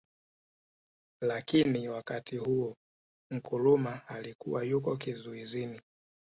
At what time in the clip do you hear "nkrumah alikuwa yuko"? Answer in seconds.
3.31-4.97